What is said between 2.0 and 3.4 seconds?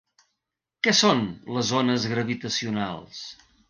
gravitacionals?